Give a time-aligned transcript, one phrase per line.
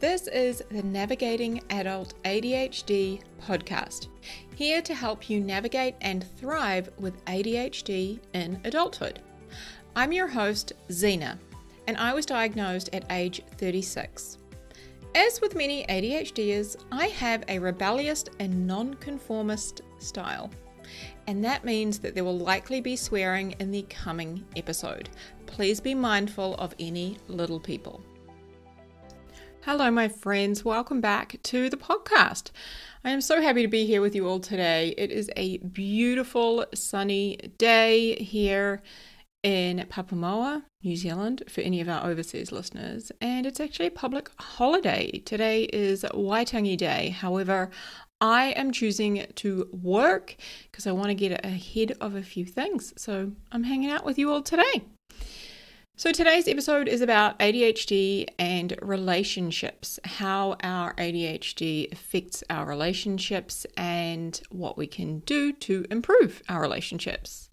[0.00, 4.06] This is the Navigating Adult ADHD podcast,
[4.54, 9.20] here to help you navigate and thrive with ADHD in adulthood.
[9.94, 11.36] I'm your host, Xena,
[11.86, 14.38] and I was diagnosed at age 36.
[15.14, 20.50] As with many ADHDers, I have a rebellious and nonconformist style,
[21.26, 25.10] and that means that there will likely be swearing in the coming episode.
[25.44, 28.02] Please be mindful of any little people.
[29.64, 30.64] Hello, my friends.
[30.64, 32.50] Welcome back to the podcast.
[33.04, 34.94] I am so happy to be here with you all today.
[34.96, 38.80] It is a beautiful sunny day here
[39.42, 44.30] in Papamoa, New Zealand, for any of our overseas listeners, and it's actually a public
[44.38, 45.18] holiday.
[45.26, 47.10] Today is Waitangi Day.
[47.10, 47.68] However,
[48.18, 50.36] I am choosing to work
[50.70, 52.94] because I want to get ahead of a few things.
[52.96, 54.84] So I'm hanging out with you all today.
[56.00, 64.40] So, today's episode is about ADHD and relationships, how our ADHD affects our relationships, and
[64.48, 67.50] what we can do to improve our relationships.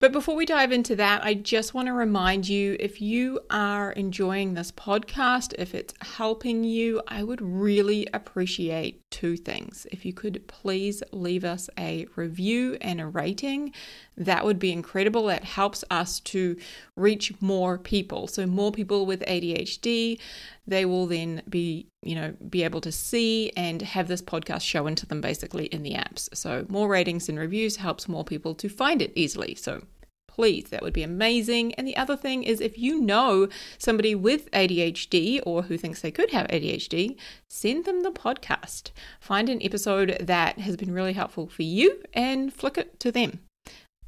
[0.00, 3.90] But before we dive into that, I just want to remind you if you are
[3.90, 9.88] enjoying this podcast, if it's helping you, I would really appreciate two things.
[9.90, 13.72] If you could please leave us a review and a rating,
[14.16, 15.26] that would be incredible.
[15.26, 16.56] That helps us to
[16.94, 18.28] reach more people.
[18.28, 20.20] So, more people with ADHD,
[20.64, 24.94] they will then be you know be able to see and have this podcast shown
[24.94, 26.28] to them basically in the apps.
[26.34, 29.54] So more ratings and reviews helps more people to find it easily.
[29.54, 29.82] So
[30.28, 31.74] please that would be amazing.
[31.74, 36.12] And the other thing is if you know somebody with ADHD or who thinks they
[36.12, 37.16] could have ADHD
[37.50, 38.92] send them the podcast.
[39.20, 43.40] Find an episode that has been really helpful for you and flick it to them.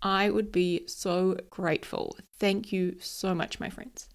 [0.03, 2.17] I would be so grateful.
[2.39, 4.09] Thank you so much, my friends.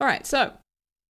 [0.00, 0.54] All right, so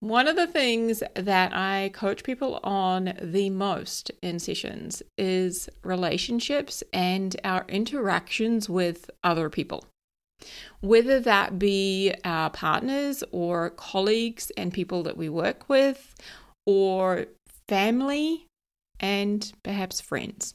[0.01, 6.83] one of the things that I coach people on the most in sessions is relationships
[6.93, 9.85] and our interactions with other people.
[10.81, 16.15] Whether that be our partners or colleagues and people that we work with,
[16.67, 17.27] or
[17.69, 18.47] family
[18.99, 20.55] and perhaps friends.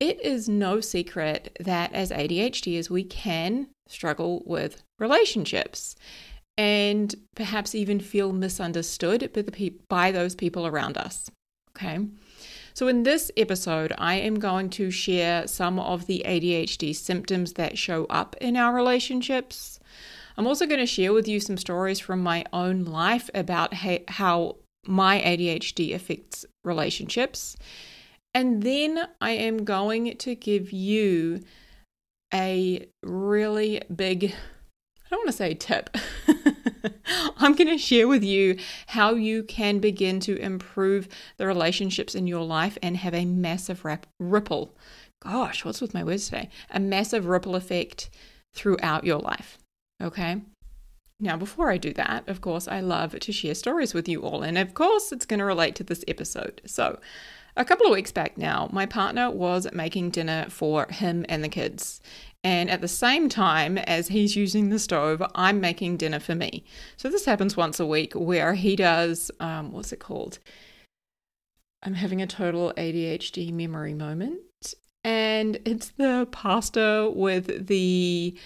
[0.00, 5.96] It is no secret that as ADHDers, we can struggle with relationships
[6.58, 11.30] and perhaps even feel misunderstood by, the pe- by those people around us.
[11.70, 12.00] Okay.
[12.74, 17.78] So, in this episode, I am going to share some of the ADHD symptoms that
[17.78, 19.78] show up in our relationships.
[20.36, 24.56] I'm also going to share with you some stories from my own life about how
[24.86, 27.56] my ADHD affects relationships.
[28.34, 31.40] And then I am going to give you
[32.32, 34.34] a really big
[35.08, 35.96] I don't want to say tip.
[37.38, 38.58] I'm going to share with you
[38.88, 41.08] how you can begin to improve
[41.38, 44.76] the relationships in your life and have a massive rap- ripple.
[45.20, 46.50] Gosh, what's with my words today?
[46.70, 48.10] A massive ripple effect
[48.54, 49.56] throughout your life.
[50.02, 50.42] Okay.
[51.20, 54.42] Now, before I do that, of course, I love to share stories with you all.
[54.42, 56.60] And of course, it's going to relate to this episode.
[56.66, 57.00] So,
[57.56, 61.48] a couple of weeks back now, my partner was making dinner for him and the
[61.48, 62.00] kids.
[62.44, 66.64] And at the same time as he's using the stove, I'm making dinner for me.
[66.96, 70.38] So this happens once a week where he does, um, what's it called?
[71.82, 74.40] I'm having a total ADHD memory moment.
[75.04, 78.36] And it's the pasta with the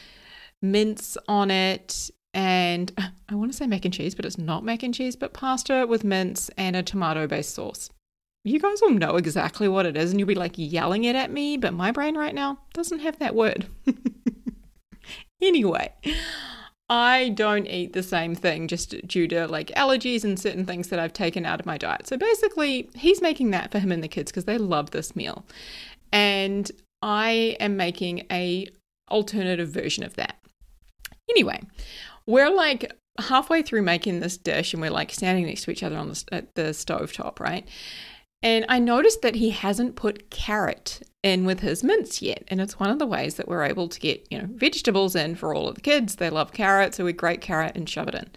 [0.63, 2.11] mince on it.
[2.35, 2.93] And
[3.29, 5.87] I want to say mac and cheese, but it's not mac and cheese, but pasta
[5.87, 7.91] with mince and a tomato based sauce
[8.45, 11.31] you guys will know exactly what it is and you'll be like yelling it at
[11.31, 13.67] me, but my brain right now doesn't have that word.
[15.43, 15.93] anyway,
[16.89, 20.99] I don't eat the same thing just due to like allergies and certain things that
[20.99, 22.07] I've taken out of my diet.
[22.09, 25.47] So basically, he's making that for him and the kids because they love this meal.
[26.13, 26.71] And
[27.01, 28.67] I am making a
[29.11, 30.37] alternative version of that.
[31.31, 31.61] Anyway,
[32.27, 35.97] we're like halfway through making this dish and we're like standing next to each other
[35.97, 37.69] on the, at the stove top, right?
[38.43, 42.45] And I noticed that he hasn't put carrot in with his mince yet.
[42.49, 45.37] And it's one of the ways that we're able to get, you know, vegetables in
[45.37, 46.17] for all of the kids.
[46.17, 48.29] They love carrot, so we grate carrot and shove it in.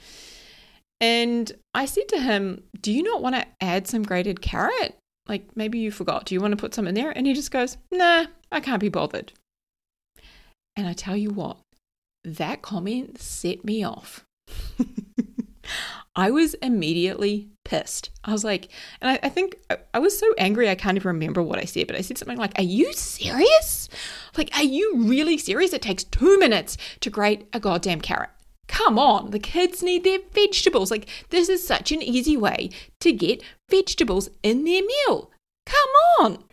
[1.01, 4.97] And I said to him, Do you not want to add some grated carrot?
[5.27, 6.25] Like maybe you forgot.
[6.25, 7.11] Do you want to put some in there?
[7.11, 9.33] And he just goes, Nah, I can't be bothered.
[10.77, 11.57] And I tell you what,
[12.23, 14.25] that comment set me off.
[16.15, 18.09] I was immediately pissed.
[18.23, 18.69] I was like,
[19.01, 19.57] and I, I, think
[19.93, 22.37] I was so angry I can't even remember what I said, but I said something
[22.37, 23.89] like, Are you serious?
[24.37, 25.73] Like, are you really serious?
[25.73, 28.29] It takes two minutes to grate a goddamn carrot.
[28.67, 30.89] Come on, the kids need their vegetables.
[30.89, 32.69] Like, this is such an easy way
[33.01, 35.31] to get vegetables in their meal.
[35.65, 35.89] Come
[36.19, 36.43] on.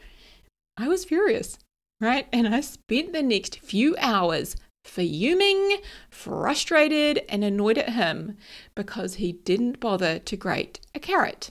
[0.77, 1.59] I was furious,
[2.01, 2.27] right?
[2.33, 5.79] And I spent the next few hours fuming,
[6.11, 8.37] frustrated, and annoyed at him
[8.75, 11.51] because he didn't bother to grate a carrot.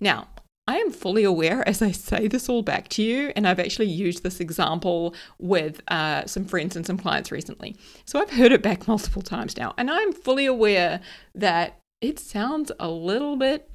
[0.00, 0.28] Now,
[0.66, 3.88] I am fully aware as I say this all back to you, and I've actually
[3.88, 7.76] used this example with uh, some friends and some clients recently.
[8.06, 11.00] So I've heard it back multiple times now, and I'm fully aware
[11.34, 13.70] that it sounds a little bit,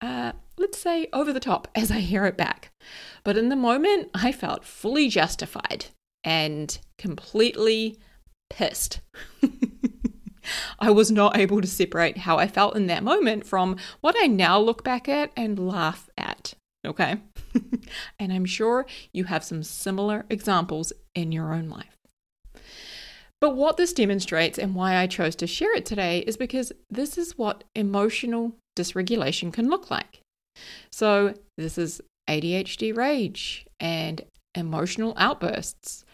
[0.00, 2.70] uh, let's say, over the top as I hear it back.
[3.22, 5.86] But in the moment, I felt fully justified
[6.24, 7.98] and completely
[8.50, 9.00] pissed.
[10.78, 14.26] I was not able to separate how I felt in that moment from what I
[14.26, 16.54] now look back at and laugh at.
[16.84, 17.16] Okay.
[18.18, 21.96] and I'm sure you have some similar examples in your own life.
[23.40, 27.18] But what this demonstrates and why I chose to share it today is because this
[27.18, 30.20] is what emotional dysregulation can look like.
[30.92, 34.22] So, this is ADHD rage and
[34.54, 36.04] emotional outbursts.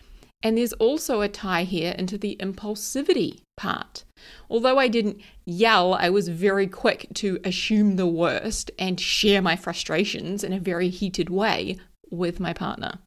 [0.42, 4.04] And there's also a tie here into the impulsivity part.
[4.48, 9.56] Although I didn't yell, I was very quick to assume the worst and share my
[9.56, 11.76] frustrations in a very heated way
[12.10, 12.98] with my partner,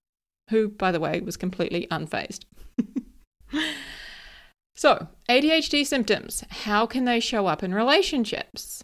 [0.50, 2.44] who, by the way, was completely unfazed.
[4.76, 8.84] so, ADHD symptoms how can they show up in relationships?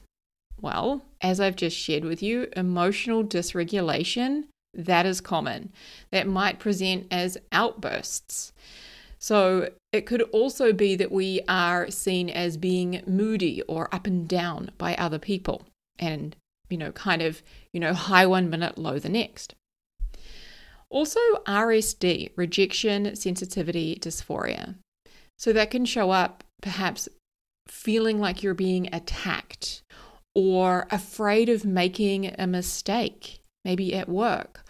[0.59, 5.71] Well, as I've just shared with you, emotional dysregulation that is common.
[6.11, 8.53] That might present as outbursts.
[9.19, 14.27] So it could also be that we are seen as being moody or up and
[14.27, 15.63] down by other people
[15.97, 16.35] and,
[16.69, 17.41] you know, kind of,
[17.73, 19.55] you know, high one minute, low the next.
[20.89, 24.75] Also, RSD, rejection sensitivity dysphoria.
[25.37, 27.09] So that can show up perhaps
[27.67, 29.81] feeling like you're being attacked
[30.33, 34.63] or afraid of making a mistake, maybe at work,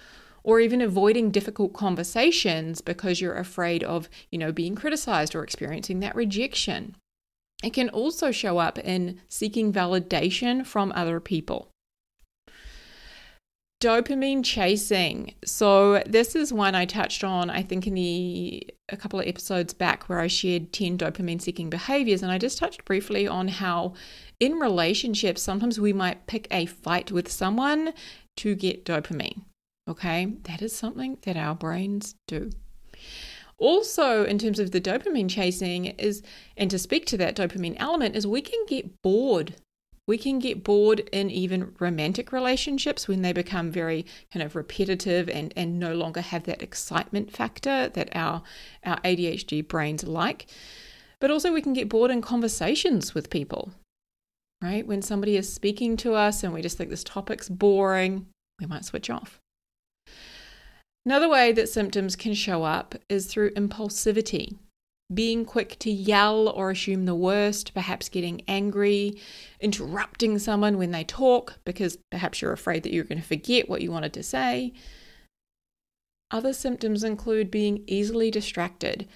[0.43, 5.99] or even avoiding difficult conversations because you're afraid of, you know, being criticized or experiencing
[5.99, 6.95] that rejection.
[7.63, 11.69] It can also show up in seeking validation from other people.
[13.79, 15.35] Dopamine chasing.
[15.45, 19.73] So this is one I touched on I think in the a couple of episodes
[19.75, 23.93] back where I shared 10 dopamine seeking behaviors and I just touched briefly on how
[24.39, 27.93] in relationships sometimes we might pick a fight with someone
[28.37, 29.43] to get dopamine.
[29.87, 32.51] Okay, that is something that our brains do.
[33.57, 36.21] Also, in terms of the dopamine chasing, is
[36.55, 39.55] and to speak to that dopamine element, is we can get bored.
[40.07, 45.27] We can get bored in even romantic relationships when they become very kind of repetitive
[45.27, 48.43] and, and no longer have that excitement factor that our,
[48.85, 50.45] our ADHD brains like.
[51.19, 53.71] But also, we can get bored in conversations with people,
[54.61, 54.85] right?
[54.85, 58.27] When somebody is speaking to us and we just think this topic's boring,
[58.59, 59.39] we might switch off.
[61.05, 64.57] Another way that symptoms can show up is through impulsivity,
[65.13, 69.17] being quick to yell or assume the worst, perhaps getting angry,
[69.61, 73.81] interrupting someone when they talk because perhaps you're afraid that you're going to forget what
[73.81, 74.73] you wanted to say.
[76.29, 79.07] Other symptoms include being easily distracted.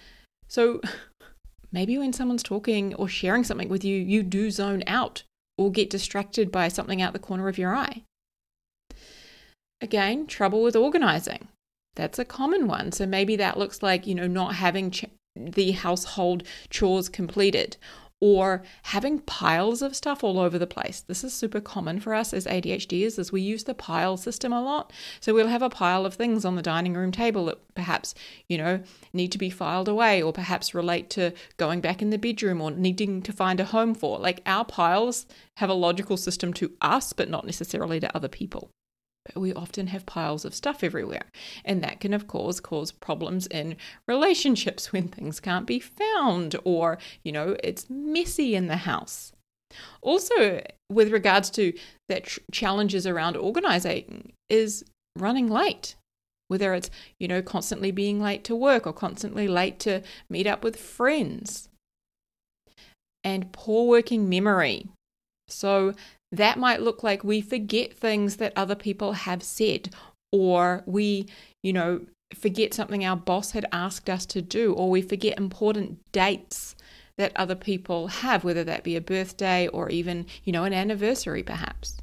[0.48, 0.80] So
[1.74, 5.24] maybe when someone's talking or sharing something with you, you do zone out
[5.62, 8.04] or get distracted by something out the corner of your eye.
[9.80, 11.48] Again, trouble with organizing.
[11.96, 12.92] That's a common one.
[12.92, 15.06] So maybe that looks like, you know, not having ch-
[15.36, 17.78] the household chores completed
[18.22, 21.02] or having piles of stuff all over the place.
[21.02, 24.62] This is super common for us as ADHDers as we use the pile system a
[24.62, 24.94] lot.
[25.20, 28.14] So we'll have a pile of things on the dining room table that perhaps,
[28.48, 32.18] you know, need to be filed away or perhaps relate to going back in the
[32.18, 34.20] bedroom or needing to find a home for.
[34.20, 35.26] Like our piles
[35.58, 38.70] have a logical system to us but not necessarily to other people
[39.36, 41.26] we often have piles of stuff everywhere.
[41.64, 46.98] And that can, of course, cause problems in relationships when things can't be found or,
[47.24, 49.32] you know, it's messy in the house.
[50.02, 51.74] Also, with regards to
[52.10, 54.84] that tr- challenges around organizing, is
[55.18, 55.96] running late.
[56.50, 60.64] Whether it's, you know, constantly being late to work or constantly late to meet up
[60.64, 61.70] with friends.
[63.24, 64.90] And poor working memory.
[65.48, 65.94] So,
[66.32, 69.94] that might look like we forget things that other people have said,
[70.32, 71.28] or we,
[71.62, 72.02] you know,
[72.34, 76.76] forget something our boss had asked us to do, or we forget important dates
[77.18, 81.44] that other people have, whether that be a birthday or even, you know, an anniversary
[81.44, 81.98] perhaps.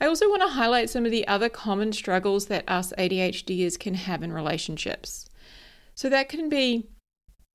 [0.00, 3.94] I also want to highlight some of the other common struggles that us ADHDers can
[3.94, 5.26] have in relationships.
[5.94, 6.88] So that can be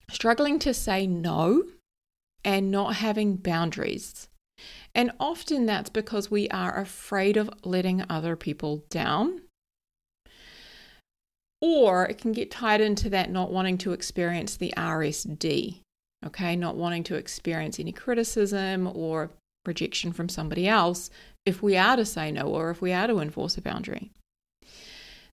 [0.10, 1.63] struggling to say no
[2.46, 4.29] and not having boundaries.
[4.98, 9.42] And often that's because we are afraid of letting other people down.
[11.62, 15.82] Or it can get tied into that not wanting to experience the RSD,
[16.25, 16.56] okay?
[16.56, 19.30] Not wanting to experience any criticism or
[19.68, 21.12] rejection from somebody else
[21.46, 24.12] if we are to say no or if we are to enforce a boundary.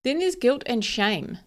[0.02, 1.38] Then there's guilt and shame.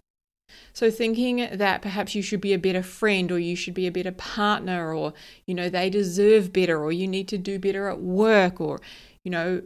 [0.73, 3.91] So thinking that perhaps you should be a better friend or you should be a
[3.91, 5.13] better partner or
[5.45, 8.79] you know they deserve better or you need to do better at work or
[9.23, 9.61] you know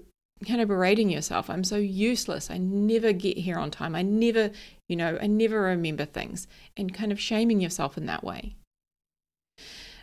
[0.46, 1.50] kind of berating yourself.
[1.50, 2.50] I'm so useless.
[2.50, 3.96] I never get here on time.
[3.96, 4.52] I never,
[4.90, 8.56] you know, I never remember things and kind of shaming yourself in that way.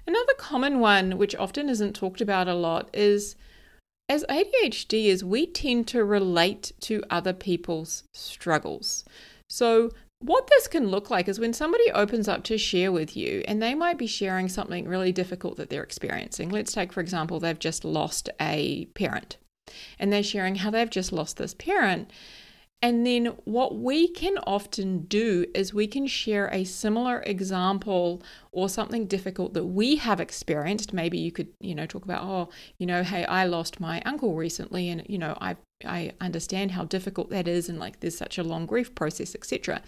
[0.07, 3.37] Another common one, which often isn't talked about a lot, is
[4.09, 9.05] as ADHDers, we tend to relate to other people's struggles.
[9.51, 9.91] So,
[10.21, 13.63] what this can look like is when somebody opens up to share with you, and
[13.63, 16.49] they might be sharing something really difficult that they're experiencing.
[16.49, 19.37] Let's take, for example, they've just lost a parent,
[19.99, 22.11] and they're sharing how they've just lost this parent.
[22.81, 28.69] And then what we can often do is we can share a similar example or
[28.69, 30.93] something difficult that we have experienced.
[30.93, 34.37] Maybe you could, you know, talk about, oh, you know, hey, I lost my uncle
[34.37, 38.39] recently and you know, I I understand how difficult that is and like there's such
[38.39, 39.83] a long grief process, etc.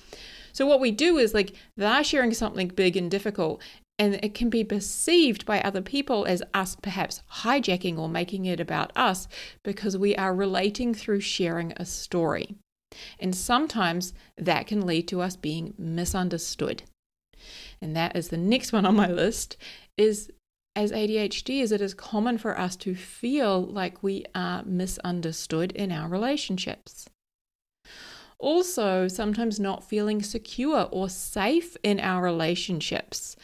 [0.52, 3.62] So what we do is like they're sharing something big and difficult
[4.00, 8.58] and it can be perceived by other people as us perhaps hijacking or making it
[8.58, 9.28] about us
[9.62, 12.56] because we are relating through sharing a story.
[13.18, 16.82] And sometimes that can lead to us being misunderstood.
[17.80, 19.56] And that is the next one on my list
[19.96, 20.30] is
[20.76, 26.08] as ADHDers, it is common for us to feel like we are misunderstood in our
[26.08, 27.08] relationships.
[28.38, 33.36] Also, sometimes not feeling secure or safe in our relationships.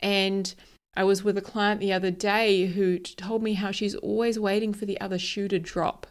[0.00, 0.54] And
[0.94, 4.74] I was with a client the other day who told me how she's always waiting
[4.74, 6.06] for the other shoe to drop.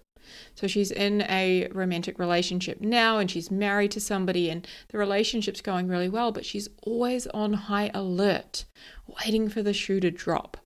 [0.56, 5.62] So she's in a romantic relationship now and she's married to somebody and the relationship's
[5.62, 8.66] going really well, but she's always on high alert,
[9.08, 10.58] waiting for the shoe to drop.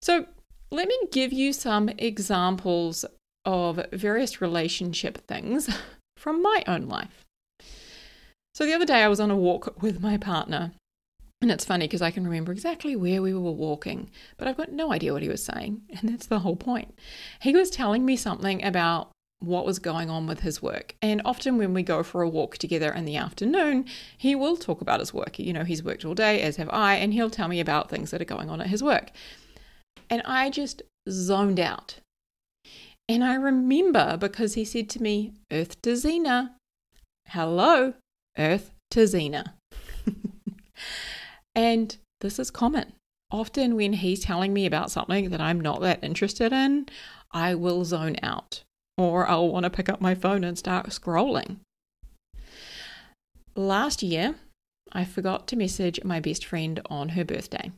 [0.00, 0.26] So
[0.70, 3.04] let me give you some examples
[3.44, 5.68] of various relationship things
[6.16, 7.24] from my own life.
[8.54, 10.72] So the other day I was on a walk with my partner
[11.40, 14.72] and it's funny because I can remember exactly where we were walking, but I've got
[14.72, 15.82] no idea what he was saying.
[16.00, 16.98] And that's the whole point.
[17.40, 20.96] He was telling me something about what was going on with his work.
[21.00, 23.84] And often when we go for a walk together in the afternoon,
[24.16, 25.38] he will talk about his work.
[25.38, 28.10] You know, he's worked all day, as have I, and he'll tell me about things
[28.10, 29.12] that are going on at his work.
[30.10, 32.00] And I just zoned out.
[33.08, 36.50] And I remember because he said to me, Earth to Xena.
[37.28, 37.94] Hello,
[38.36, 39.52] Earth to Xena.
[41.58, 42.92] And this is common.
[43.32, 46.86] Often, when he's telling me about something that I'm not that interested in,
[47.32, 48.62] I will zone out
[48.96, 51.56] or I'll want to pick up my phone and start scrolling.
[53.56, 54.36] Last year,
[54.92, 57.72] I forgot to message my best friend on her birthday.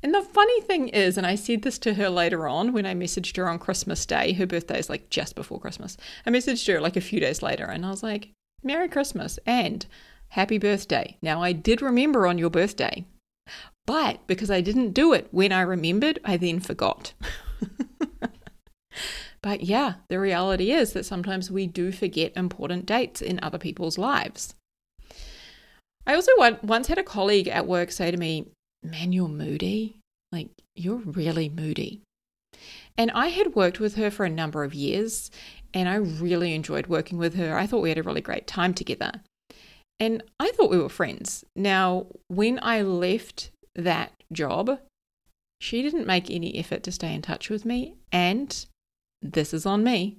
[0.00, 2.94] And the funny thing is, and I said this to her later on when I
[2.94, 5.96] messaged her on Christmas Day, her birthday is like just before Christmas.
[6.24, 8.28] I messaged her like a few days later and I was like,
[8.62, 9.86] Merry Christmas and
[10.30, 11.16] happy birthday.
[11.22, 13.04] Now, I did remember on your birthday,
[13.86, 17.12] but because I didn't do it when I remembered, I then forgot.
[19.42, 23.98] but yeah, the reality is that sometimes we do forget important dates in other people's
[23.98, 24.54] lives.
[26.06, 28.46] I also once had a colleague at work say to me,
[28.82, 29.98] Man, you're moody.
[30.30, 32.02] Like, you're really moody.
[32.96, 35.30] And I had worked with her for a number of years
[35.74, 37.56] and I really enjoyed working with her.
[37.56, 39.20] I thought we had a really great time together.
[39.98, 41.44] And I thought we were friends.
[41.54, 44.78] Now, when I left that job,
[45.60, 47.96] she didn't make any effort to stay in touch with me.
[48.12, 48.66] And
[49.22, 50.18] this is on me.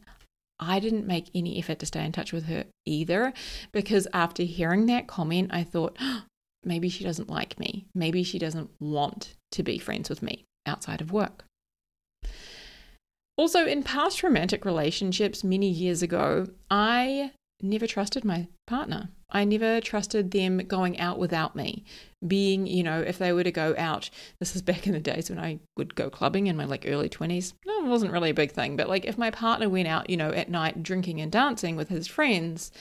[0.60, 3.34] I didn't make any effort to stay in touch with her either
[3.72, 6.24] because after hearing that comment, I thought, oh,
[6.64, 7.86] maybe she doesn't like me.
[7.94, 11.44] Maybe she doesn't want to be friends with me outside of work.
[13.38, 19.10] Also, in past romantic relationships many years ago, I never trusted my partner.
[19.30, 21.84] I never trusted them going out without me.
[22.26, 24.10] Being, you know, if they were to go out,
[24.40, 27.10] this is back in the days when I would go clubbing in my like early
[27.10, 27.54] 20s.
[27.66, 30.18] No, it wasn't really a big thing, but like if my partner went out, you
[30.18, 32.72] know, at night drinking and dancing with his friends,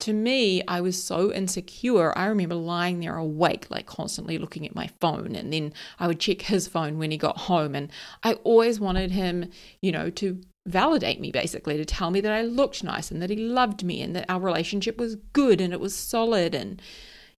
[0.00, 2.16] to me, I was so insecure.
[2.16, 6.20] I remember lying there awake, like constantly looking at my phone, and then I would
[6.20, 7.74] check his phone when he got home.
[7.74, 7.90] And
[8.22, 9.50] I always wanted him,
[9.80, 13.30] you know, to validate me basically, to tell me that I looked nice and that
[13.30, 16.54] he loved me and that our relationship was good and it was solid.
[16.54, 16.82] And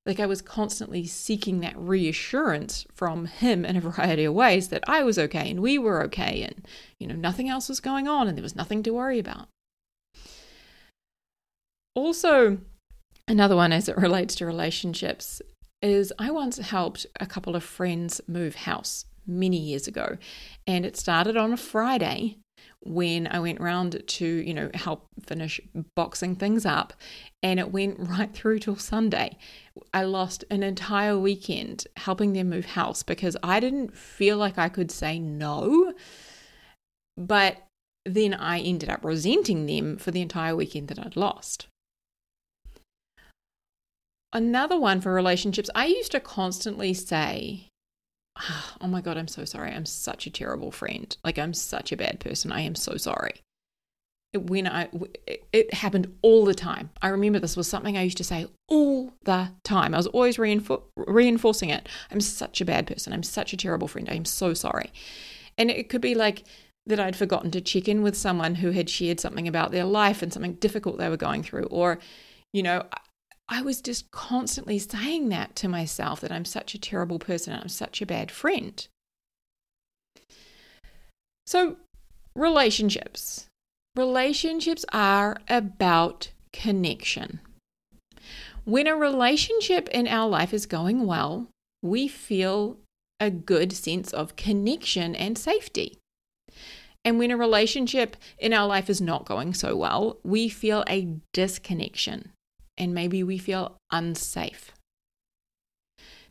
[0.06, 4.82] Like I was constantly seeking that reassurance from him in a variety of ways that
[4.88, 6.66] I was okay and we were okay and,
[6.98, 9.48] you know, nothing else was going on and there was nothing to worry about.
[11.94, 12.58] Also,
[13.26, 15.42] another one as it relates to relationships
[15.82, 20.16] is I once helped a couple of friends move house many years ago.
[20.66, 22.38] And it started on a Friday
[22.82, 25.60] when I went round to, you know, help finish
[25.94, 26.92] boxing things up.
[27.42, 29.36] And it went right through till Sunday.
[29.92, 34.68] I lost an entire weekend helping them move house because I didn't feel like I
[34.68, 35.92] could say no.
[37.16, 37.64] But
[38.04, 41.66] then I ended up resenting them for the entire weekend that I'd lost.
[44.32, 47.67] Another one for relationships, I used to constantly say,
[48.80, 49.72] oh my God, I'm so sorry.
[49.72, 51.16] I'm such a terrible friend.
[51.24, 52.52] Like, I'm such a bad person.
[52.52, 53.42] I am so sorry.
[54.34, 54.88] When I,
[55.52, 56.90] it happened all the time.
[57.00, 59.94] I remember this was something I used to say all the time.
[59.94, 61.88] I was always reinfor- reinforcing it.
[62.10, 63.12] I'm such a bad person.
[63.12, 64.08] I'm such a terrible friend.
[64.10, 64.92] I am so sorry.
[65.56, 66.44] And it could be like
[66.86, 70.22] that I'd forgotten to check in with someone who had shared something about their life
[70.22, 71.64] and something difficult they were going through.
[71.64, 71.98] Or,
[72.52, 72.84] you know,
[73.48, 77.62] I was just constantly saying that to myself that I'm such a terrible person and
[77.62, 78.86] I'm such a bad friend.
[81.46, 81.76] So,
[82.36, 83.46] relationships.
[83.96, 87.40] Relationships are about connection.
[88.64, 91.46] When a relationship in our life is going well,
[91.82, 92.76] we feel
[93.18, 95.96] a good sense of connection and safety.
[97.02, 101.16] And when a relationship in our life is not going so well, we feel a
[101.32, 102.32] disconnection
[102.78, 104.72] and maybe we feel unsafe.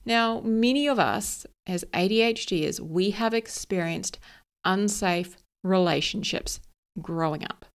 [0.06, 4.20] Now, many of us as ADHDers, we have experienced
[4.64, 6.62] unsafe relationships
[7.02, 7.66] growing up.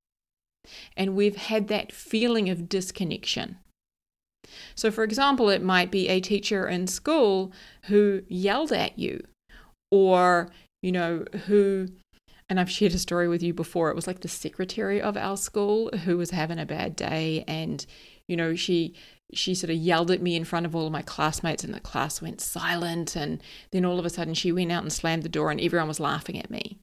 [0.97, 3.59] And we've had that feeling of disconnection.
[4.75, 7.53] So, for example, it might be a teacher in school
[7.85, 9.25] who yelled at you,
[9.91, 10.51] or,
[10.83, 11.89] you know, who,
[12.53, 15.39] and I've shared a story with you before, it was like the secretary of our
[15.39, 17.85] school who was having a bad day and
[18.29, 18.95] you know, she
[19.33, 21.81] she sort of yelled at me in front of all of my classmates and the
[21.81, 23.17] class went silent.
[23.17, 25.89] And then all of a sudden she went out and slammed the door and everyone
[25.89, 26.79] was laughing at me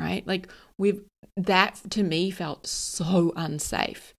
[0.00, 0.26] right?
[0.26, 1.02] Like we've
[1.36, 4.14] that to me felt so unsafe.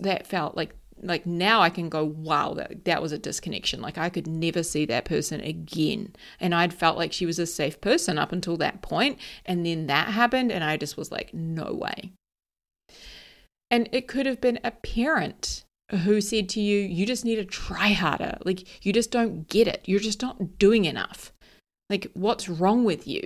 [0.00, 3.80] That felt like like now I can go, wow, that, that was a disconnection.
[3.80, 6.14] Like I could never see that person again.
[6.40, 9.18] And I'd felt like she was a safe person up until that point.
[9.44, 12.12] And then that happened, and I just was like, no way.
[13.70, 17.44] And it could have been a parent who said to you, you just need to
[17.44, 18.38] try harder.
[18.44, 19.82] Like, you just don't get it.
[19.84, 21.32] You're just not doing enough.
[21.90, 23.22] Like, what's wrong with you?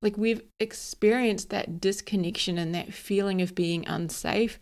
[0.00, 4.58] Like, we've experienced that disconnection and that feeling of being unsafe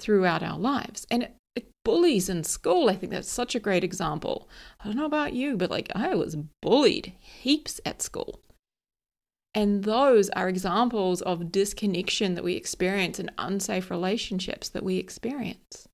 [0.00, 1.06] throughout our lives.
[1.10, 1.28] And
[1.84, 4.48] bullies in school, I think that's such a great example.
[4.80, 8.40] I don't know about you, but like, I was bullied heaps at school.
[9.54, 15.88] And those are examples of disconnection that we experience and unsafe relationships that we experience.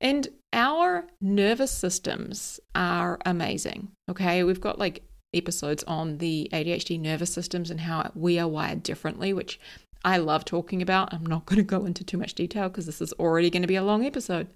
[0.00, 3.92] And our nervous systems are amazing.
[4.10, 5.02] Okay, we've got like
[5.32, 9.58] episodes on the ADHD nervous systems and how we are wired differently, which
[10.04, 11.12] I love talking about.
[11.12, 13.68] I'm not going to go into too much detail because this is already going to
[13.68, 14.48] be a long episode.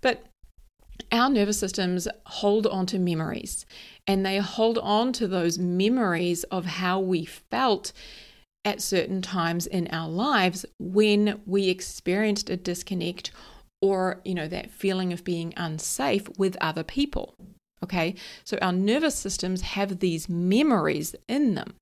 [0.00, 0.26] But
[1.10, 3.66] our nervous systems hold on to memories
[4.06, 7.92] and they hold on to those memories of how we felt
[8.64, 13.32] at certain times in our lives when we experienced a disconnect
[13.80, 17.34] or you know that feeling of being unsafe with other people
[17.82, 18.14] okay
[18.44, 21.74] so our nervous systems have these memories in them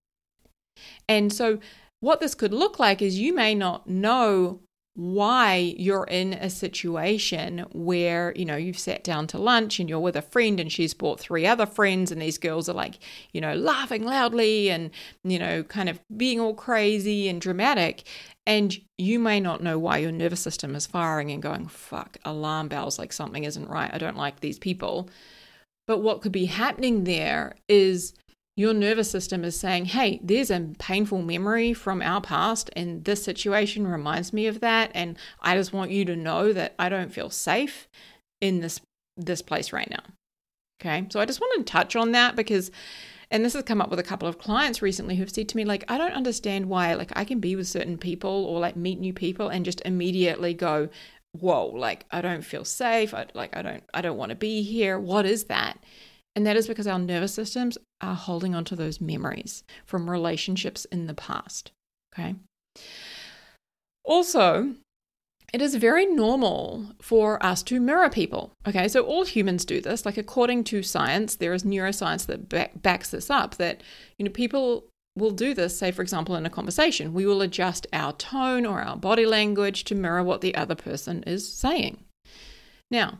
[1.09, 1.59] and so
[2.01, 4.61] what this could look like is you may not know
[4.95, 10.01] why you're in a situation where you know you've sat down to lunch and you're
[10.01, 12.99] with a friend and she's brought three other friends and these girls are like
[13.33, 14.91] you know laughing loudly and
[15.23, 18.03] you know kind of being all crazy and dramatic.
[18.47, 22.69] And you may not know why your nervous system is firing and going fuck alarm
[22.69, 23.95] bells like something isn't right.
[23.95, 25.09] I don't like these people.
[25.87, 28.13] But what could be happening there is
[28.57, 33.23] your nervous system is saying, hey, there's a painful memory from our past, and this
[33.23, 34.91] situation reminds me of that.
[34.95, 37.89] And I just want you to know that I don't feel safe
[38.41, 38.81] in this
[39.17, 40.03] this place right now.
[40.81, 41.07] Okay.
[41.11, 42.71] So I just wanted to touch on that because
[43.31, 45.65] and this has come up with a couple of clients recently who've said to me
[45.65, 48.99] like i don't understand why like i can be with certain people or like meet
[48.99, 50.89] new people and just immediately go
[51.33, 54.63] whoa like i don't feel safe I, like i don't i don't want to be
[54.63, 55.79] here what is that
[56.37, 60.85] and that is because our nervous systems are holding on to those memories from relationships
[60.87, 61.73] in the past.
[62.15, 62.35] Okay.
[64.05, 64.75] Also,
[65.53, 68.53] it is very normal for us to mirror people.
[68.67, 70.07] Okay, so all humans do this.
[70.07, 73.83] Like, according to science, there is neuroscience that back, backs this up that,
[74.17, 74.85] you know, people
[75.17, 77.13] will do this, say, for example, in a conversation.
[77.13, 81.25] We will adjust our tone or our body language to mirror what the other person
[81.25, 82.05] is saying.
[82.91, 83.19] Now,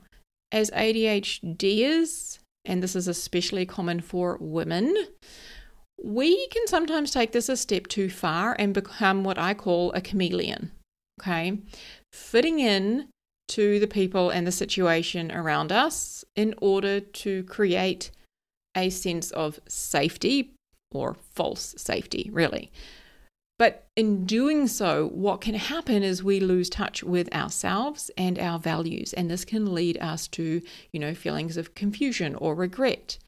[0.53, 4.95] as ADHDers, and this is especially common for women,
[6.03, 10.01] we can sometimes take this a step too far and become what I call a
[10.01, 10.73] chameleon.
[11.21, 11.59] Okay
[12.13, 13.09] fitting in
[13.49, 18.11] to the people and the situation around us in order to create
[18.77, 20.53] a sense of safety
[20.93, 22.71] or false safety, really.
[23.61, 28.59] But in doing so, what can happen is we lose touch with ourselves and our
[28.59, 33.19] values, and this can lead us to, you know, feelings of confusion or regret.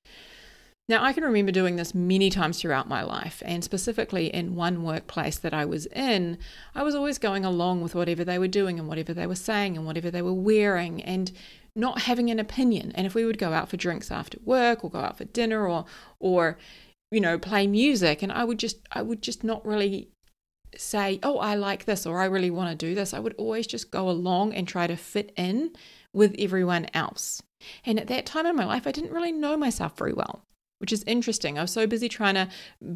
[0.88, 4.82] Now, I can remember doing this many times throughout my life, and specifically in one
[4.82, 6.38] workplace that I was in,
[6.74, 9.76] I was always going along with whatever they were doing and whatever they were saying
[9.76, 11.30] and whatever they were wearing and
[11.76, 12.92] not having an opinion.
[12.94, 15.68] And if we would go out for drinks after work or go out for dinner
[15.68, 15.84] or
[16.20, 16.56] or
[17.12, 20.08] you know, play music and I would just I would just not really
[20.76, 23.66] say, "Oh, I like this" or "I really want to do this." I would always
[23.66, 25.72] just go along and try to fit in
[26.12, 27.42] with everyone else.
[27.84, 30.42] And at that time in my life, I didn't really know myself very well
[30.82, 31.56] which is interesting.
[31.56, 32.48] I was so busy trying to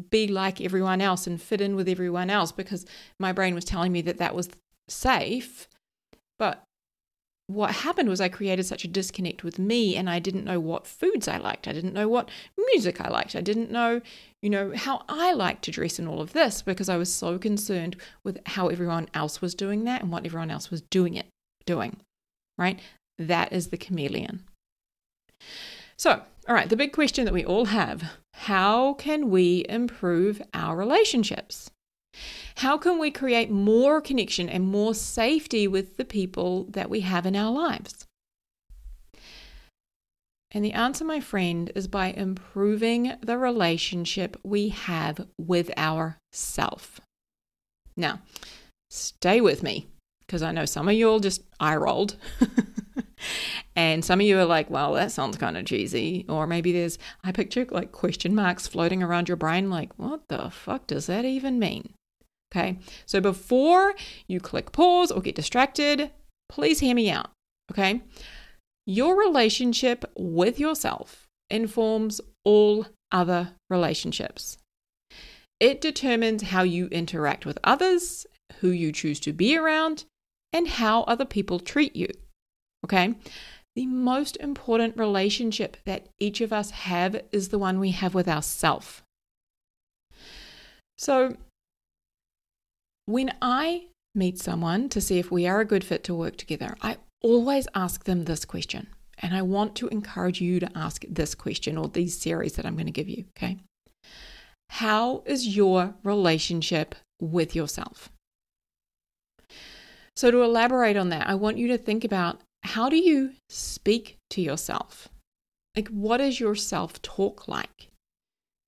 [0.09, 2.85] be like everyone else and fit in with everyone else because
[3.17, 4.49] my brain was telling me that that was
[4.89, 5.69] safe.
[6.37, 6.65] But
[7.47, 10.85] what happened was I created such a disconnect with me and I didn't know what
[10.85, 11.65] foods I liked.
[11.65, 13.37] I didn't know what music I liked.
[13.37, 14.01] I didn't know,
[14.41, 17.37] you know, how I like to dress and all of this because I was so
[17.37, 21.27] concerned with how everyone else was doing that and what everyone else was doing it
[21.65, 21.97] doing.
[22.57, 22.79] Right?
[23.17, 24.43] That is the chameleon.
[25.97, 30.75] So, all right, the big question that we all have how can we improve our
[30.75, 31.71] relationships?
[32.57, 37.25] How can we create more connection and more safety with the people that we have
[37.25, 38.05] in our lives?
[40.51, 47.01] And the answer, my friend, is by improving the relationship we have with ourself.
[47.95, 48.21] Now,
[48.89, 49.87] stay with me
[50.25, 52.15] because I know some of you all just eye rolled.
[53.77, 56.25] And some of you are like, well, that sounds kind of cheesy.
[56.27, 60.49] Or maybe there's, I picture like question marks floating around your brain, like, what the
[60.49, 61.93] fuck does that even mean?
[62.51, 62.79] Okay.
[63.05, 63.93] So before
[64.27, 66.09] you click pause or get distracted,
[66.49, 67.29] please hear me out.
[67.71, 68.01] Okay.
[68.87, 74.57] Your relationship with yourself informs all other relationships.
[75.59, 78.25] It determines how you interact with others,
[78.61, 80.05] who you choose to be around,
[80.51, 82.07] and how other people treat you.
[82.83, 83.15] Okay?
[83.77, 88.27] the most important relationship that each of us have is the one we have with
[88.27, 89.03] ourself.
[90.97, 91.37] So,
[93.05, 96.75] when I meet someone to see if we are a good fit to work together,
[96.81, 98.87] I always ask them this question.
[99.19, 102.75] And I want to encourage you to ask this question or these series that I'm
[102.75, 103.25] going to give you.
[103.37, 103.57] Okay.
[104.69, 108.09] How is your relationship with yourself?
[110.15, 114.17] So, to elaborate on that, I want you to think about how do you speak
[114.31, 115.09] to yourself?
[115.75, 117.89] Like, what is your self talk like?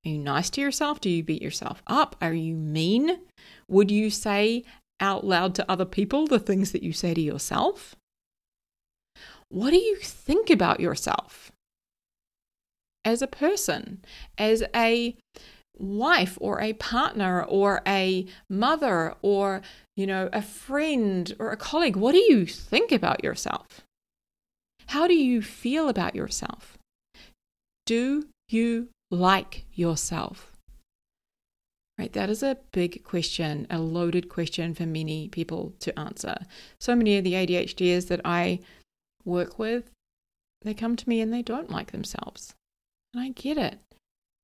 [0.05, 1.01] Are you nice to yourself?
[1.01, 2.15] Do you beat yourself up?
[2.21, 3.19] Are you mean?
[3.67, 4.63] Would you say
[4.99, 7.95] out loud to other people the things that you say to yourself?
[9.49, 11.51] What do you think about yourself
[13.03, 14.03] as a person,
[14.37, 15.15] as a
[15.77, 19.61] wife or a partner or a mother or,
[19.95, 21.95] you know, a friend or a colleague?
[21.95, 23.81] What do you think about yourself?
[24.87, 26.77] How do you feel about yourself?
[27.85, 30.51] Do you like yourself?
[31.97, 36.37] Right, that is a big question, a loaded question for many people to answer.
[36.79, 38.59] So many of the ADHDers that I
[39.25, 39.91] work with,
[40.61, 42.53] they come to me and they don't like themselves.
[43.13, 43.79] And I get it.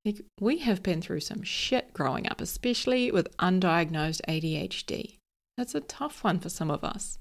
[0.05, 5.17] Like, we have been through some shit growing up, especially with undiagnosed ADHD.
[5.57, 7.17] That's a tough one for some of us.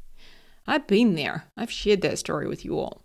[0.66, 1.46] I've been there.
[1.56, 3.02] I've shared that story with you all.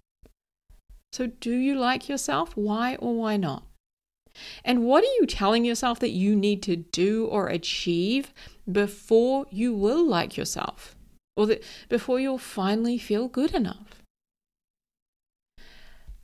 [1.11, 2.55] So, do you like yourself?
[2.55, 3.63] Why or why not?
[4.63, 8.33] And what are you telling yourself that you need to do or achieve
[8.71, 10.95] before you will like yourself?
[11.35, 13.98] Or that before you'll finally feel good enough?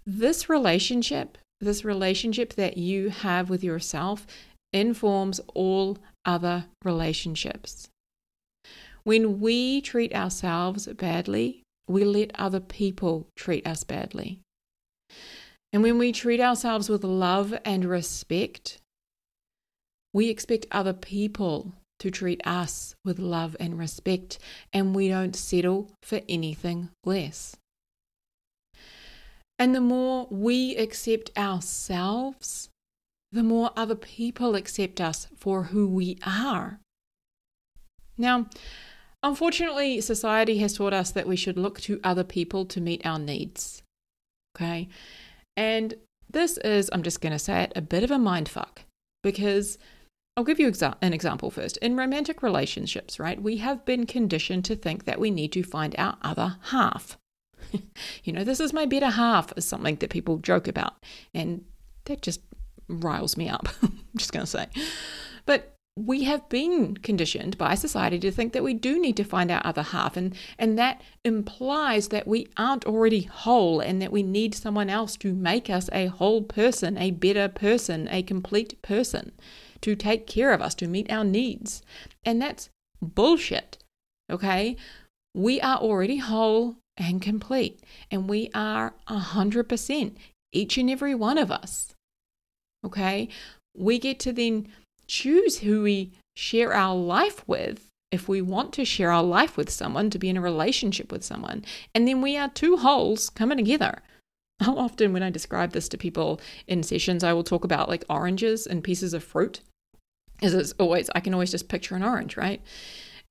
[0.05, 4.27] This relationship this relationship that you have with yourself
[4.73, 7.89] informs all other relationships.
[9.03, 14.41] When we treat ourselves badly, we let other people treat us badly.
[15.71, 18.79] And when we treat ourselves with love and respect,
[20.13, 24.39] we expect other people to treat us with love and respect,
[24.73, 27.55] and we don't settle for anything less.
[29.57, 32.69] And the more we accept ourselves,
[33.31, 36.79] the more other people accept us for who we are.
[38.17, 38.47] Now,
[39.23, 43.19] unfortunately, society has taught us that we should look to other people to meet our
[43.19, 43.81] needs.
[44.55, 44.87] Okay?
[45.57, 45.95] And
[46.29, 48.79] this is, I'm just going to say it, a bit of a mindfuck
[49.23, 49.77] because
[50.37, 51.77] I'll give you exa- an example first.
[51.77, 55.95] In romantic relationships, right, we have been conditioned to think that we need to find
[55.97, 57.17] our other half.
[58.23, 60.93] you know, this is my better half, is something that people joke about.
[61.33, 61.65] And
[62.05, 62.41] that just
[62.87, 64.67] riles me up, I'm just going to say.
[65.45, 69.49] But we have been conditioned by society to think that we do need to find
[69.49, 74.21] our other half and and that implies that we aren't already whole and that we
[74.21, 79.31] need someone else to make us a whole person a better person a complete person
[79.79, 81.81] to take care of us to meet our needs
[82.25, 82.69] and that's
[83.01, 83.77] bullshit
[84.29, 84.75] okay
[85.33, 87.79] we are already whole and complete
[88.09, 90.15] and we are 100%
[90.51, 91.93] each and every one of us
[92.85, 93.27] okay
[93.75, 94.67] we get to then
[95.07, 99.69] choose who we share our life with if we want to share our life with
[99.69, 101.65] someone, to be in a relationship with someone.
[101.93, 103.99] And then we are two wholes coming together.
[104.61, 108.05] How often, when I describe this to people in sessions, I will talk about like
[108.09, 109.59] oranges and pieces of fruit.
[110.41, 112.61] Is it's always, I can always just picture an orange, right?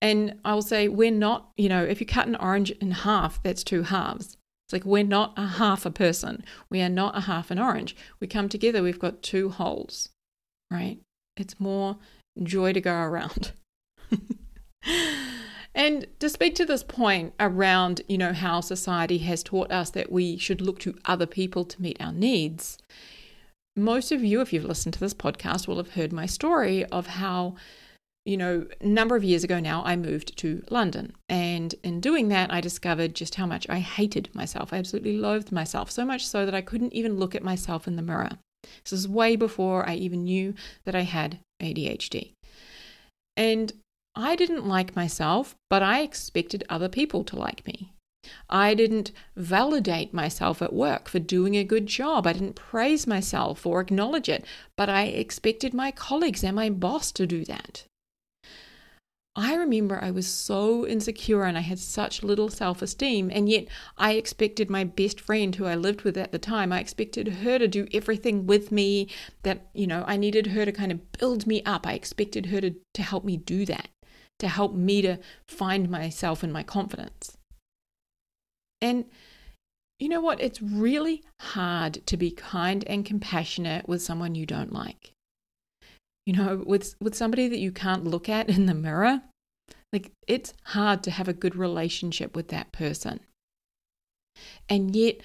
[0.04, 3.42] And I will say, we're not, you know, if you cut an orange in half,
[3.42, 4.36] that's two halves.
[4.66, 6.44] It's like we're not a half a person.
[6.68, 7.96] We are not a half an orange.
[8.20, 10.10] We come together, we've got two wholes,
[10.70, 10.98] right?
[11.38, 11.96] It's more
[12.42, 13.52] joy to go around.
[15.74, 20.12] and to speak to this point around, you know, how society has taught us that
[20.12, 22.76] we should look to other people to meet our needs,
[23.74, 27.06] most of you, if you've listened to this podcast, will have heard my story of
[27.06, 27.56] how,
[28.24, 31.14] you know, a number of years ago now, I moved to London.
[31.28, 34.72] And in doing that, I discovered just how much I hated myself.
[34.72, 37.96] I absolutely loathed myself, so much so that I couldn't even look at myself in
[37.96, 38.38] the mirror.
[38.82, 42.32] This is way before I even knew that I had ADHD.
[43.36, 43.72] And
[44.16, 47.92] I didn't like myself, but I expected other people to like me.
[48.48, 52.26] I didn't validate myself at work for doing a good job.
[52.26, 54.46] I didn't praise myself or acknowledge it,
[54.78, 57.84] but I expected my colleagues and my boss to do that.
[59.36, 63.66] I remember I was so insecure and I had such little self esteem, and yet
[63.98, 67.58] I expected my best friend who I lived with at the time, I expected her
[67.58, 69.08] to do everything with me
[69.42, 71.84] that, you know, I needed her to kind of build me up.
[71.84, 73.88] I expected her to, to help me do that,
[74.38, 75.18] to help me to
[75.48, 77.36] find myself and my confidence.
[78.80, 79.06] And
[79.98, 80.40] you know what?
[80.40, 85.13] It's really hard to be kind and compassionate with someone you don't like
[86.26, 89.22] you know with with somebody that you can't look at in the mirror
[89.92, 93.20] like it's hard to have a good relationship with that person.
[94.68, 95.20] And yet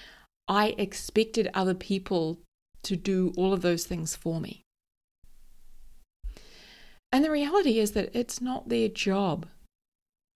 [0.47, 2.39] i expected other people
[2.83, 4.61] to do all of those things for me.
[7.11, 9.47] And the reality is that it's not their job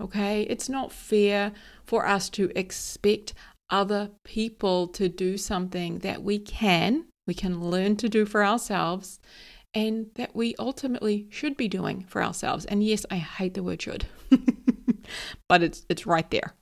[0.03, 0.41] okay?
[0.43, 1.53] It's not fair
[1.85, 3.33] for us to expect
[3.69, 9.19] other people to do something that we can we can learn to do for ourselves
[9.73, 12.65] and that we ultimately should be doing for ourselves.
[12.65, 14.05] And yes, I hate the word should,
[15.49, 16.53] but it's it's right there.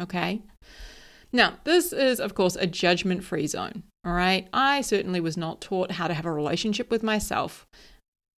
[0.00, 0.42] Okay?
[1.32, 4.48] Now, this is of course a judgment-free zone, all right?
[4.52, 7.66] I certainly was not taught how to have a relationship with myself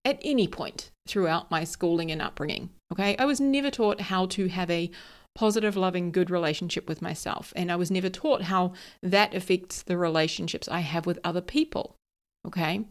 [0.04, 2.70] at any point throughout my schooling and upbringing.
[2.92, 3.16] Okay?
[3.16, 4.90] I was never taught how to have a
[5.34, 9.96] positive, loving, good relationship with myself, and I was never taught how that affects the
[9.96, 11.94] relationships I have with other people.
[12.46, 12.84] Okay?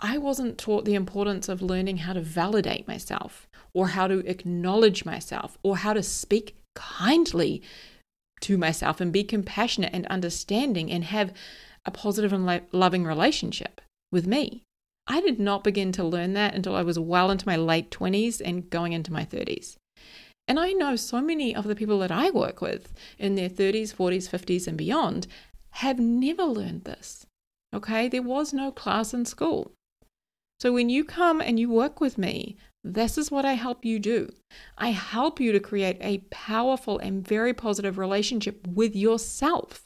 [0.00, 5.04] I wasn't taught the importance of learning how to validate myself or how to acknowledge
[5.04, 7.62] myself or how to speak kindly
[8.42, 11.32] to myself and be compassionate and understanding and have
[11.84, 13.80] a positive and lo- loving relationship
[14.12, 14.62] with me.
[15.08, 18.40] I did not begin to learn that until I was well into my late 20s
[18.44, 19.76] and going into my 30s.
[20.46, 23.94] And I know so many of the people that I work with in their 30s,
[23.94, 25.26] 40s, 50s, and beyond
[25.70, 27.26] have never learned this.
[27.74, 29.72] Okay, there was no class in school.
[30.60, 33.98] So when you come and you work with me, this is what I help you
[33.98, 34.30] do.
[34.76, 39.84] I help you to create a powerful and very positive relationship with yourself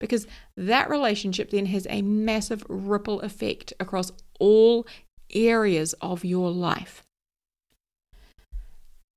[0.00, 4.86] because that relationship then has a massive ripple effect across all
[5.34, 7.02] areas of your life.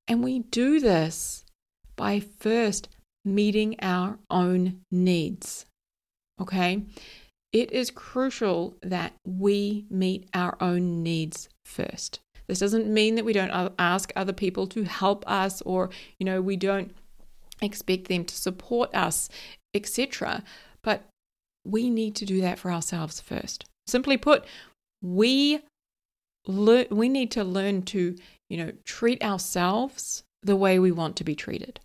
[0.07, 1.45] And we do this
[1.95, 2.89] by first
[3.23, 5.65] meeting our own needs.
[6.39, 6.85] Okay?
[7.53, 12.19] It is crucial that we meet our own needs first.
[12.47, 16.41] This doesn't mean that we don't ask other people to help us or, you know,
[16.41, 16.93] we don't
[17.61, 19.29] expect them to support us,
[19.73, 20.43] etc.
[20.81, 21.03] But
[21.65, 23.65] we need to do that for ourselves first.
[23.87, 24.45] Simply put,
[25.01, 25.61] we
[26.47, 28.15] we need to learn to,
[28.49, 31.79] you know, treat ourselves the way we want to be treated.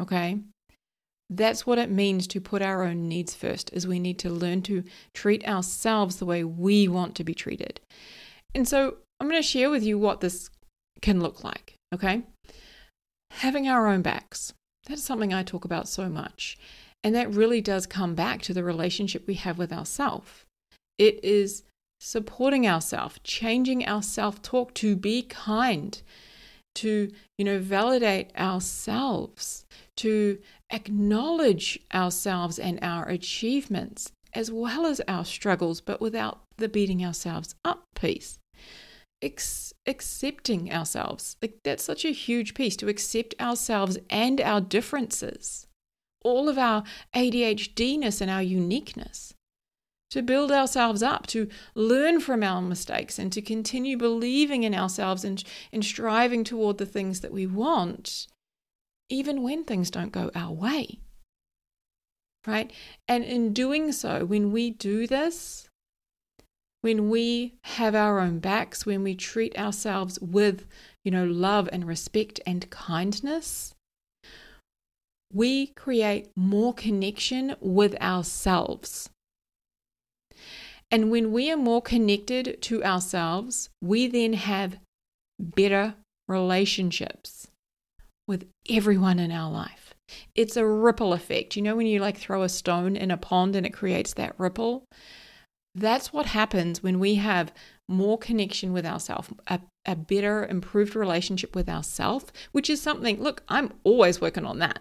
[0.00, 0.38] Okay?
[1.30, 4.62] That's what it means to put our own needs first is we need to learn
[4.62, 7.80] to treat ourselves the way we want to be treated.
[8.54, 10.48] And so I'm going to share with you what this
[11.02, 12.22] can look like, okay?
[13.30, 14.54] Having our own backs.
[14.86, 16.56] That's something I talk about so much.
[17.04, 20.46] And that really does come back to the relationship we have with ourself.
[20.96, 21.62] It is
[22.00, 26.00] supporting ourselves, changing our self-talk to be kind,
[26.76, 29.64] to, you know, validate ourselves,
[29.96, 30.38] to
[30.72, 37.54] acknowledge ourselves and our achievements, as well as our struggles, but without the beating ourselves
[37.64, 38.38] up piece.
[39.20, 41.36] Ex- accepting ourselves.
[41.42, 45.66] Like that's such a huge piece to accept ourselves and our differences,
[46.24, 49.34] all of our ADHDness and our uniqueness
[50.10, 55.24] to build ourselves up, to learn from our mistakes, and to continue believing in ourselves
[55.24, 55.42] and,
[55.72, 58.26] and striving toward the things that we want,
[59.08, 60.98] even when things don't go our way.
[62.46, 62.72] Right?
[63.06, 65.68] And in doing so, when we do this,
[66.80, 70.64] when we have our own backs, when we treat ourselves with,
[71.04, 73.74] you know, love and respect and kindness,
[75.30, 79.10] we create more connection with ourselves
[80.90, 84.78] and when we are more connected to ourselves, we then have
[85.38, 85.94] better
[86.26, 87.48] relationships
[88.26, 89.94] with everyone in our life.
[90.34, 91.56] It's a ripple effect.
[91.56, 94.34] You know, when you like throw a stone in a pond and it creates that
[94.38, 94.84] ripple?
[95.74, 97.52] That's what happens when we have
[97.88, 103.42] more connection with ourselves, a, a better, improved relationship with ourselves, which is something, look,
[103.48, 104.80] I'm always working on that.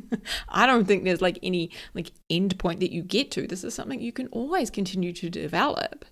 [0.48, 3.46] I don't think there's like any like end point that you get to.
[3.46, 6.04] This is something you can always continue to develop.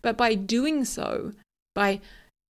[0.00, 1.32] But by doing so,
[1.74, 2.00] by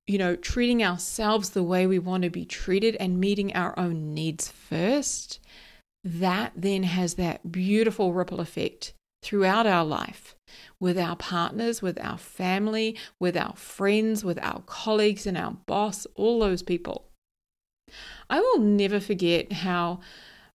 [0.06, 4.12] you know, treating ourselves the way we want to be treated and meeting our own
[4.12, 5.38] needs first,
[6.02, 10.34] that then has that beautiful ripple effect throughout our life
[10.78, 16.06] with our partners, with our family, with our friends, with our colleagues and our boss,
[16.14, 17.06] all those people.
[18.28, 20.00] I will never forget how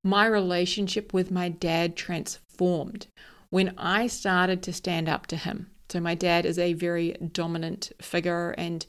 [0.02, 3.06] my relationship with my dad transformed
[3.50, 5.70] when I started to stand up to him.
[5.88, 8.84] So, my dad is a very dominant figure, and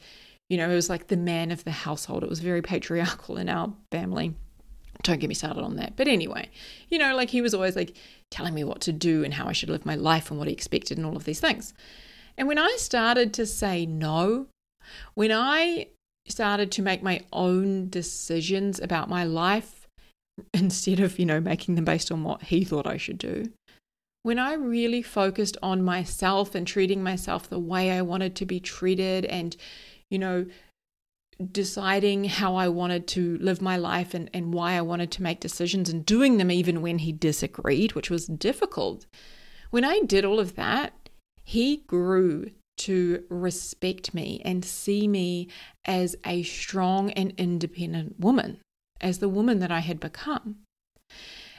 [0.49, 2.23] you know, he was like the man of the household.
[2.23, 4.35] It was very patriarchal in our family.
[5.03, 5.95] Don't get me started on that.
[5.95, 6.49] But anyway,
[6.89, 7.95] you know, like he was always like
[8.31, 10.53] telling me what to do and how I should live my life and what he
[10.53, 11.73] expected and all of these things.
[12.37, 14.47] And when I started to say no,
[15.13, 15.87] when I
[16.27, 19.87] started to make my own decisions about my life
[20.53, 23.45] instead of, you know, making them based on what he thought I should do,
[24.23, 28.59] when I really focused on myself and treating myself the way I wanted to be
[28.59, 29.55] treated and,
[30.09, 30.47] you know,
[31.51, 35.39] deciding how I wanted to live my life and, and why I wanted to make
[35.39, 39.05] decisions and doing them even when he disagreed, which was difficult.
[39.69, 41.09] When I did all of that,
[41.43, 45.47] he grew to respect me and see me
[45.85, 48.59] as a strong and independent woman,
[49.01, 50.57] as the woman that I had become.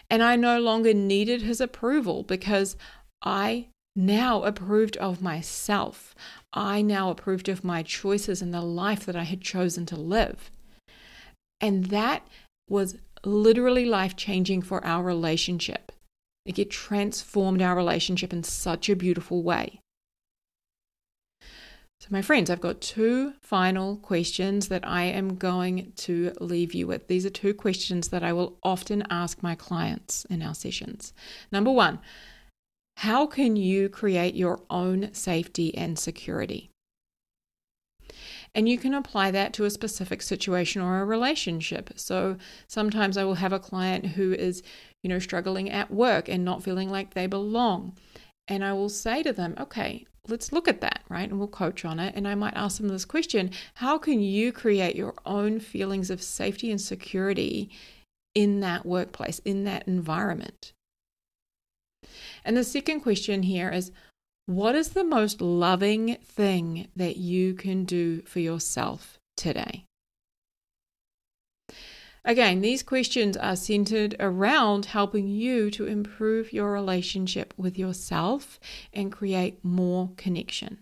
[0.09, 2.77] And I no longer needed his approval because
[3.23, 6.15] I now approved of myself.
[6.57, 10.51] I now approved of my choices and the life that I had chosen to live.
[11.61, 12.27] And that
[12.69, 15.93] was literally life changing for our relationship.
[16.47, 19.81] It transformed our relationship in such a beautiful way.
[22.01, 26.87] So, my friends, I've got two final questions that I am going to leave you
[26.87, 27.09] with.
[27.09, 31.13] These are two questions that I will often ask my clients in our sessions.
[31.51, 31.99] Number one,
[32.97, 36.71] how can you create your own safety and security?
[38.55, 41.91] And you can apply that to a specific situation or a relationship.
[41.97, 44.63] So sometimes I will have a client who is,
[45.03, 47.99] you know, struggling at work and not feeling like they belong.
[48.49, 51.29] And I will say to them, okay, let's look at that, right?
[51.29, 52.15] And we'll coach on it.
[52.17, 56.23] And I might ask them this question How can you create your own feelings of
[56.23, 57.69] safety and security
[58.35, 60.73] in that workplace, in that environment?
[62.45, 63.93] And the second question here is
[64.47, 69.85] what is the most loving thing that you can do for yourself today?
[72.25, 78.59] Again, these questions are centered around helping you to improve your relationship with yourself
[78.93, 80.81] and create more connection.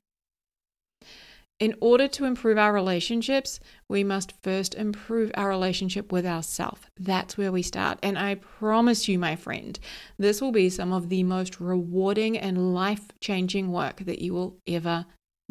[1.60, 6.82] In order to improve our relationships, we must first improve our relationship with ourselves.
[6.98, 7.98] That's where we start.
[8.02, 9.78] And I promise you, my friend,
[10.18, 14.58] this will be some of the most rewarding and life changing work that you will
[14.66, 15.06] ever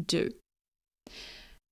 [0.05, 0.29] do.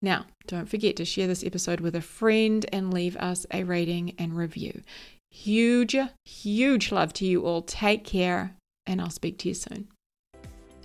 [0.02, 4.16] Now, don't forget to share this episode with a friend and leave us a rating
[4.18, 4.82] and review.
[5.30, 7.62] Huge, huge love to you all.
[7.62, 8.56] Take care,
[8.86, 9.90] and I'll speak to you soon.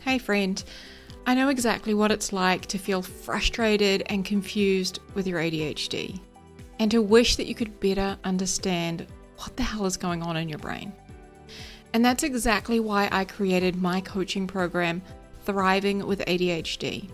[0.03, 0.63] Hey, friend.
[1.29, 6.21] I know exactly what it's like to feel frustrated and confused with your ADHD
[6.79, 9.09] and to wish that you could better understand
[9.39, 10.93] what the hell is going on in your brain.
[11.93, 15.03] And that's exactly why I created my coaching program,
[15.45, 17.11] Thriving with ADHD.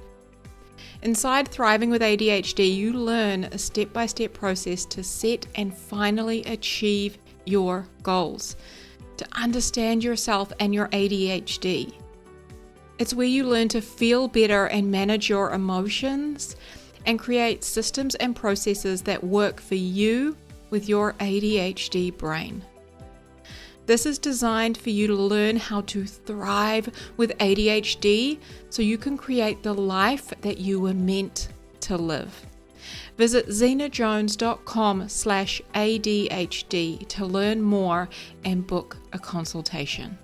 [1.00, 6.44] Inside Thriving with ADHD, you learn a step by step process to set and finally
[6.44, 8.56] achieve your goals,
[9.16, 11.94] to understand yourself and your ADHD
[12.98, 16.56] it's where you learn to feel better and manage your emotions
[17.06, 20.36] and create systems and processes that work for you
[20.70, 22.62] with your ADHD brain.
[23.86, 28.38] This is designed for you to learn how to thrive with ADHD
[28.70, 31.48] so you can create the life that you were meant
[31.80, 32.46] to live.
[33.18, 38.08] Visit xenajones.com slash ADHD to learn more
[38.44, 40.16] and book a consultation.